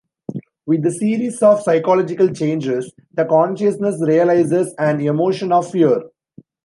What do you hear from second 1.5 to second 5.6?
physiological changes, the consciousness realizes an emotion